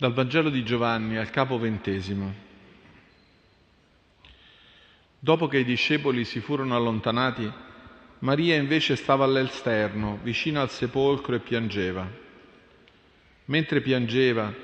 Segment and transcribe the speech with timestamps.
[0.00, 2.32] Dal Vangelo di Giovanni al capo ventesimo.
[5.18, 7.50] Dopo che i discepoli si furono allontanati,
[8.20, 12.08] Maria invece stava all'esterno, vicino al sepolcro e piangeva.
[13.46, 14.54] Mentre piangeva,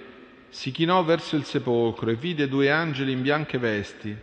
[0.51, 4.17] si chinò verso il sepolcro e vide due angeli in bianche vesti,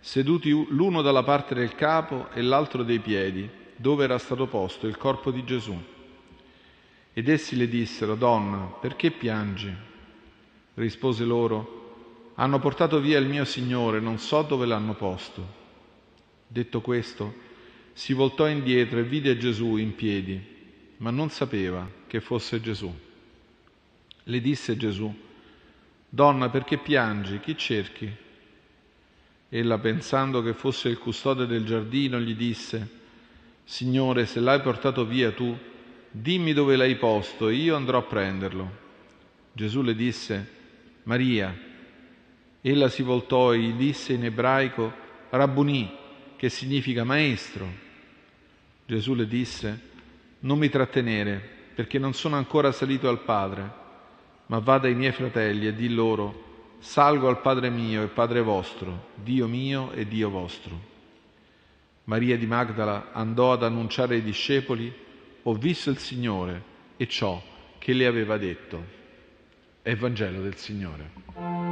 [0.00, 4.98] seduti l'uno dalla parte del capo e l'altro dei piedi, dove era stato posto il
[4.98, 5.82] corpo di Gesù.
[7.14, 9.96] Ed essi le dissero, Donna, perché piangi?
[10.78, 15.44] Rispose loro, hanno portato via il mio Signore, non so dove l'hanno posto.
[16.46, 17.34] Detto questo,
[17.94, 20.40] si voltò indietro e vide Gesù in piedi,
[20.98, 22.96] ma non sapeva che fosse Gesù.
[24.22, 25.12] Le disse Gesù,
[26.08, 27.40] Donna, perché piangi?
[27.40, 28.08] Chi cerchi?
[29.48, 32.88] Ella, pensando che fosse il custode del giardino, gli disse,
[33.64, 35.58] Signore, se l'hai portato via tu,
[36.08, 38.70] dimmi dove l'hai posto e io andrò a prenderlo.
[39.52, 40.56] Gesù le disse,
[41.08, 41.58] Maria.
[42.60, 44.92] Ella si voltò e gli disse in ebraico
[45.30, 45.90] Rabbuni,
[46.36, 47.66] che significa maestro.
[48.84, 49.80] Gesù le disse,
[50.40, 51.40] non mi trattenere,
[51.74, 53.72] perché non sono ancora salito al Padre,
[54.46, 59.08] ma vada ai miei fratelli e di loro, salgo al Padre mio e Padre vostro,
[59.14, 60.78] Dio mio e Dio vostro.
[62.04, 64.94] Maria di Magdala andò ad annunciare ai discepoli,
[65.42, 66.62] ho visto il Signore
[66.98, 67.42] e ciò
[67.78, 68.97] che le aveva detto.
[69.88, 71.67] Evangelo del Signore.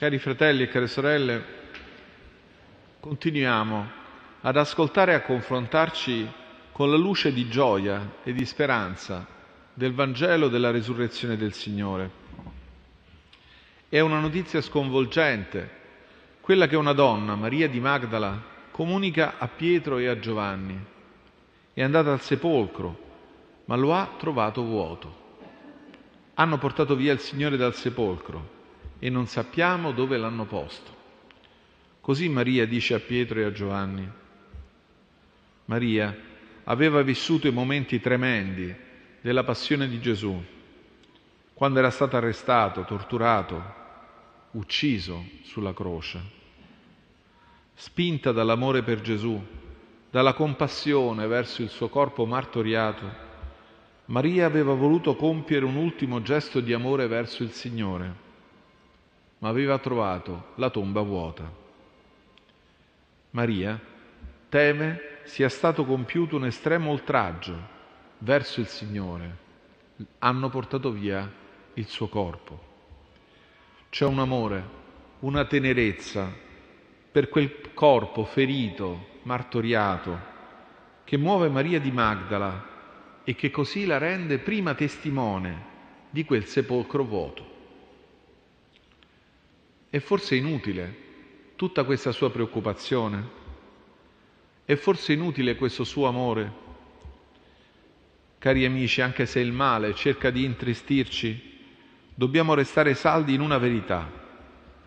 [0.00, 1.44] Cari fratelli e care sorelle,
[3.00, 3.90] continuiamo
[4.40, 6.26] ad ascoltare e a confrontarci
[6.72, 9.26] con la luce di gioia e di speranza
[9.74, 12.10] del Vangelo della risurrezione del Signore.
[13.90, 15.70] È una notizia sconvolgente,
[16.40, 20.82] quella che una donna, Maria di Magdala, comunica a Pietro e a Giovanni.
[21.74, 22.98] È andata al sepolcro,
[23.66, 25.14] ma lo ha trovato vuoto.
[26.36, 28.59] Hanno portato via il Signore dal sepolcro
[29.00, 30.98] e non sappiamo dove l'hanno posto.
[32.00, 34.08] Così Maria dice a Pietro e a Giovanni.
[35.64, 36.16] Maria
[36.64, 38.72] aveva vissuto i momenti tremendi
[39.22, 40.40] della passione di Gesù,
[41.54, 43.78] quando era stato arrestato, torturato,
[44.52, 46.38] ucciso sulla croce.
[47.74, 49.42] Spinta dall'amore per Gesù,
[50.10, 53.28] dalla compassione verso il suo corpo martoriato,
[54.06, 58.28] Maria aveva voluto compiere un ultimo gesto di amore verso il Signore
[59.40, 61.50] ma aveva trovato la tomba vuota.
[63.30, 63.78] Maria
[64.48, 67.56] teme sia stato compiuto un estremo oltraggio
[68.18, 69.48] verso il Signore.
[70.18, 71.30] Hanno portato via
[71.74, 72.68] il suo corpo.
[73.88, 74.78] C'è un amore,
[75.20, 76.32] una tenerezza
[77.12, 80.28] per quel corpo ferito, martoriato,
[81.04, 82.68] che muove Maria di Magdala
[83.24, 85.68] e che così la rende prima testimone
[86.10, 87.49] di quel sepolcro vuoto.
[89.90, 91.08] È forse inutile
[91.56, 93.28] tutta questa sua preoccupazione?
[94.64, 96.52] È forse inutile questo suo amore?
[98.38, 101.58] Cari amici, anche se il male cerca di intristirci,
[102.14, 104.08] dobbiamo restare saldi in una verità,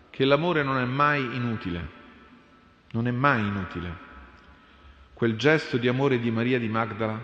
[0.08, 1.88] che l'amore non è mai inutile,
[2.92, 3.94] non è mai inutile.
[5.12, 7.22] Quel gesto di amore di Maria di Magdala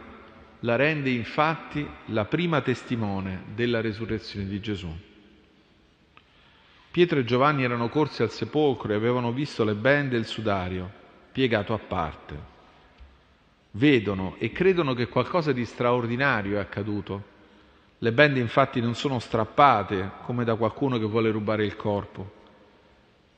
[0.60, 5.08] la rende infatti la prima testimone della resurrezione di Gesù.
[6.90, 10.90] Pietro e Giovanni erano corsi al sepolcro e avevano visto le bende e il sudario,
[11.30, 12.48] piegato a parte.
[13.72, 17.22] Vedono e credono che qualcosa di straordinario è accaduto.
[17.98, 22.38] Le bende infatti non sono strappate come da qualcuno che vuole rubare il corpo,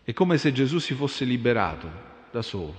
[0.04, 1.88] È come se Gesù si fosse liberato
[2.30, 2.74] da solo.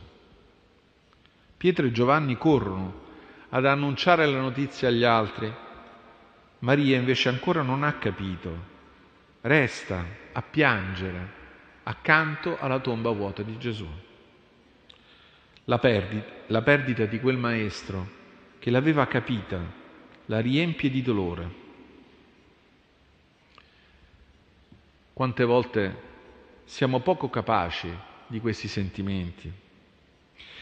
[1.56, 3.02] Pietro e Giovanni corrono
[3.50, 5.54] ad annunciare la notizia agli altri.
[6.60, 8.73] Maria invece ancora non ha capito.
[9.46, 11.42] Resta a piangere
[11.84, 13.86] accanto alla tomba vuota di Gesù.
[15.66, 18.08] La perdita, la perdita di quel maestro
[18.60, 19.60] che l'aveva capita
[20.28, 21.50] la riempie di dolore.
[25.12, 25.96] Quante volte
[26.64, 27.94] siamo poco capaci
[28.28, 29.52] di questi sentimenti.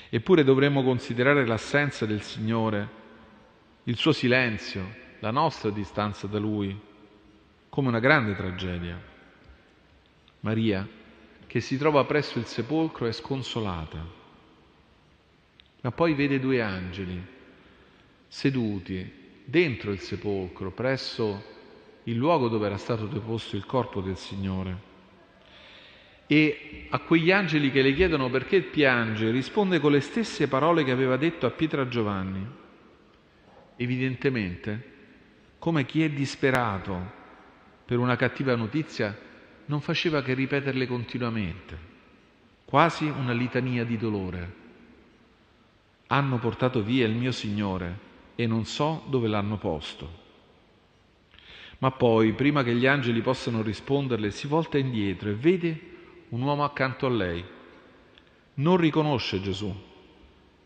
[0.10, 2.90] Eppure dovremmo considerare l'assenza del Signore,
[3.84, 4.84] il suo silenzio,
[5.20, 6.90] la nostra distanza da Lui,
[7.72, 9.02] come una grande tragedia.
[10.42, 10.86] Maria,
[11.48, 14.06] che si trova presso il sepolcro, è sconsolata,
[15.80, 17.26] ma poi vede due angeli
[18.28, 19.10] seduti
[19.46, 21.44] dentro il sepolcro, presso
[22.04, 24.90] il luogo dove era stato deposto il corpo del Signore.
[26.28, 30.92] E a quegli angeli che le chiedono perché piange, risponde con le stesse parole che
[30.92, 32.46] aveva detto a Pietro e Giovanni.
[33.78, 34.90] Evidentemente,
[35.58, 37.20] come chi è disperato
[37.86, 39.18] per una cattiva notizia,
[39.66, 41.78] non faceva che ripeterle continuamente,
[42.66, 44.60] quasi una litania di dolore.
[46.08, 50.20] Hanno portato via il mio Signore e non so dove l'hanno posto.
[51.78, 55.80] Ma poi, prima che gli angeli possano risponderle, si volta indietro e vede
[56.30, 57.44] un uomo accanto a lei.
[58.56, 59.74] Non riconosce Gesù,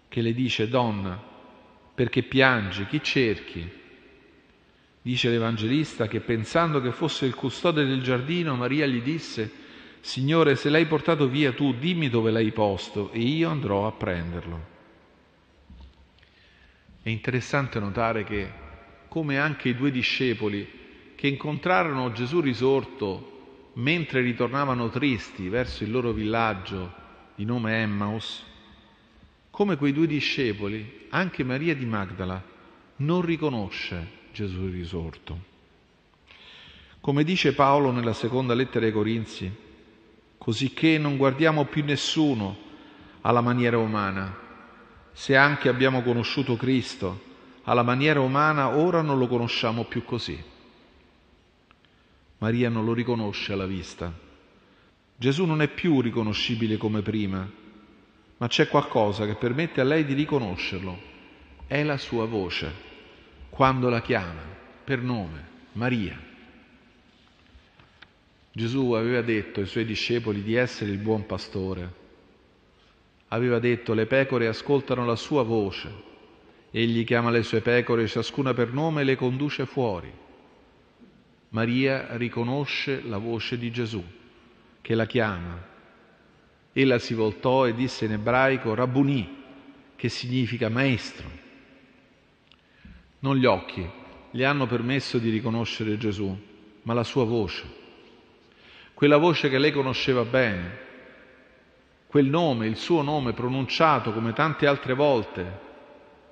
[0.09, 1.21] che le dice, donna,
[1.94, 3.83] perché piangi, chi cerchi?
[5.06, 9.52] Dice l'Evangelista che pensando che fosse il custode del giardino, Maria gli disse,
[10.00, 14.66] Signore, se l'hai portato via tu, dimmi dove l'hai posto e io andrò a prenderlo.
[17.04, 18.52] È interessante notare che,
[19.07, 20.68] come anche i due discepoli
[21.13, 26.92] che incontrarono Gesù risorto mentre ritornavano tristi verso il loro villaggio
[27.36, 28.44] di nome Emmaus,
[29.51, 32.44] come quei due discepoli, anche Maria di Magdala
[32.96, 35.40] non riconosce Gesù risorto.
[37.00, 39.50] Come dice Paolo nella seconda lettera ai Corinzi,
[40.38, 42.58] cosicché non guardiamo più nessuno
[43.22, 44.38] alla maniera umana.
[45.14, 47.34] Se anche abbiamo conosciuto Cristo
[47.64, 50.38] alla maniera umana, ora non lo conosciamo più così.
[52.40, 54.12] Maria non lo riconosce alla vista.
[55.16, 57.50] Gesù non è più riconoscibile come prima,
[58.36, 61.14] ma c'è qualcosa che permette a lei di riconoscerlo.
[61.68, 62.85] È la sua voce
[63.56, 64.42] quando la chiama
[64.84, 65.44] per nome,
[65.74, 66.19] Maria.
[68.52, 71.94] Gesù aveva detto ai suoi discepoli di essere il buon pastore.
[73.30, 75.90] Aveva detto le pecore ascoltano la sua voce.
[76.69, 80.12] Egli chiama le sue pecore ciascuna per nome e le conduce fuori.
[81.50, 84.04] Maria riconosce la voce di Gesù
[84.81, 85.66] che la chiama.
[86.74, 89.44] Ella si voltò e disse in ebraico Rabbuni,
[89.96, 91.44] che significa maestro.
[93.19, 96.38] Non gli occhi le hanno permesso di riconoscere Gesù,
[96.81, 97.83] ma la sua voce.
[98.94, 100.83] Quella voce che lei conosceva bene,
[102.07, 105.63] quel nome, il suo nome pronunciato come tante altre volte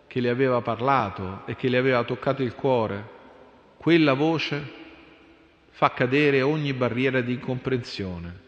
[0.07, 3.09] che le aveva parlato e che le aveva toccato il cuore,
[3.77, 4.81] quella voce
[5.71, 8.39] fa cadere ogni barriera di incomprensione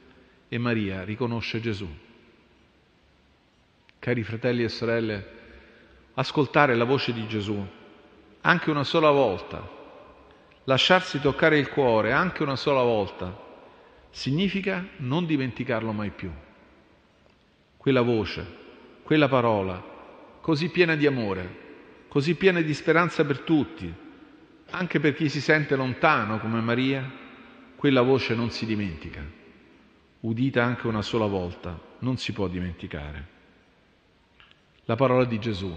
[0.48, 1.88] e Maria riconosce Gesù.
[4.00, 5.28] Cari fratelli e sorelle,
[6.14, 7.68] ascoltare la voce di Gesù
[8.46, 9.68] anche una sola volta,
[10.66, 13.36] lasciarsi toccare il cuore anche una sola volta,
[14.12, 16.32] significa non dimenticarlo mai più.
[17.76, 18.46] Quella voce,
[19.02, 19.84] quella parola,
[20.42, 21.64] così piena di amore,
[22.08, 23.92] così piena di speranza per tutti,
[24.70, 27.04] anche per chi si sente lontano come Maria,
[27.76, 29.24] quella voce non si dimentica.
[30.20, 33.28] Udita anche una sola volta, non si può dimenticare.
[34.86, 35.76] La parola di Gesù,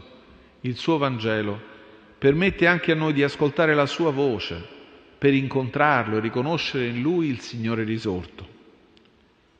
[0.61, 1.77] il suo Vangelo,
[2.19, 4.77] permette anche a noi di ascoltare la sua voce
[5.17, 8.47] per incontrarlo e riconoscere in lui il Signore risorto.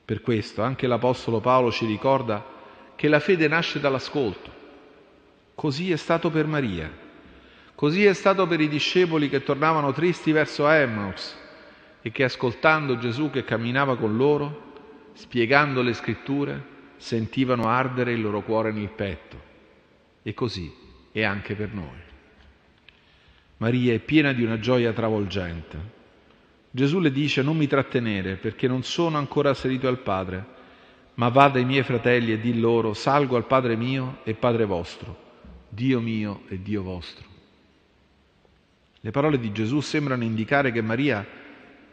[0.05, 2.45] Per questo anche l'Apostolo Paolo ci ricorda
[2.97, 4.57] che la fede nasce dall'ascolto.
[5.55, 6.91] Così è stato per Maria,
[7.75, 11.37] così è stato per i discepoli che tornavano tristi verso Emmaus
[12.01, 14.73] e che ascoltando Gesù che camminava con loro,
[15.13, 19.41] spiegando le scritture, sentivano ardere il loro cuore nel petto.
[20.23, 20.73] E così
[21.13, 22.08] è anche per noi.
[23.59, 25.97] Maria è piena di una gioia travolgente.
[26.71, 30.57] Gesù le dice non mi trattenere perché non sono ancora salito al Padre,
[31.15, 35.17] ma va dai miei fratelli e di loro salgo al Padre mio e Padre vostro,
[35.69, 37.27] Dio mio e Dio vostro.
[39.01, 41.27] Le parole di Gesù sembrano indicare che Maria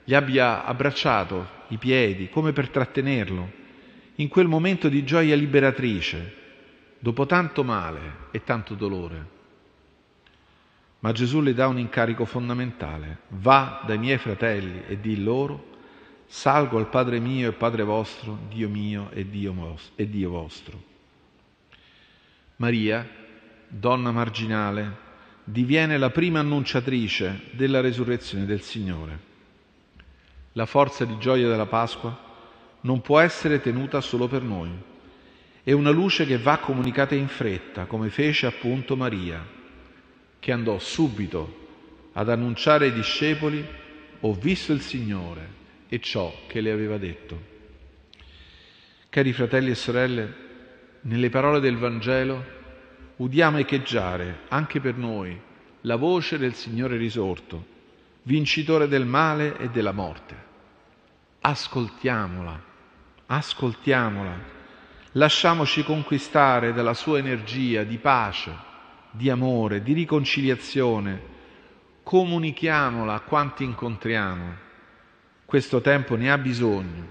[0.04, 3.64] gli abbia abbracciato i piedi come per trattenerlo
[4.16, 6.34] in quel momento di gioia liberatrice,
[7.00, 9.35] dopo tanto male e tanto dolore.
[11.06, 13.20] Ma Gesù le dà un incarico fondamentale.
[13.28, 15.74] Va dai miei fratelli e di loro,
[16.26, 19.54] salgo al Padre mio e Padre vostro, Dio mio e Dio,
[20.32, 20.82] vostro.
[22.56, 23.08] Maria,
[23.68, 24.98] donna marginale,
[25.44, 29.20] diviene la prima annunciatrice della resurrezione del Signore.
[30.54, 32.20] La forza di gioia della Pasqua
[32.82, 34.72] non può essere tenuta solo per noi.
[35.62, 39.54] È una luce che va comunicata in fretta, come fece appunto Maria,
[40.46, 41.64] che andò subito
[42.14, 43.68] ad annunciare ai discepoli
[44.20, 45.50] ho visto il Signore
[45.90, 47.42] e ciò che le aveva detto.
[49.10, 50.34] Cari fratelli e sorelle,
[51.02, 52.46] nelle parole del Vangelo
[53.16, 55.36] udiamo echeggiare anche per noi
[55.82, 57.66] la voce del Signore risorto,
[58.22, 60.36] vincitore del male e della morte.
[61.42, 62.64] Ascoltiamola,
[63.26, 64.40] ascoltiamola,
[65.14, 68.65] lasciamoci conquistare dalla sua energia di pace,
[69.16, 71.34] di amore, di riconciliazione.
[72.04, 74.64] Comunichiamola a quanti incontriamo.
[75.46, 77.08] Questo tempo ne ha bisogno.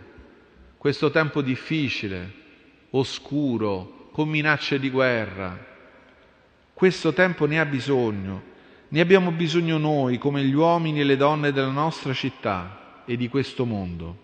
[0.76, 2.32] Questo tempo difficile,
[2.90, 5.58] oscuro, con minacce di guerra,
[6.74, 8.42] questo tempo ne ha bisogno,
[8.88, 13.28] ne abbiamo bisogno noi come gli uomini e le donne della nostra città e di
[13.28, 14.16] questo mondo,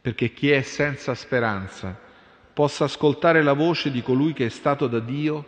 [0.00, 1.98] perché chi è senza speranza
[2.52, 5.46] possa ascoltare la voce di colui che è stato da Dio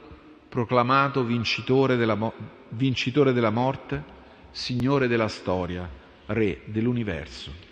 [0.48, 2.32] proclamato vincitore della,
[2.70, 4.14] vincitore della morte,
[4.50, 5.88] Signore della storia,
[6.26, 7.65] Re dell'universo.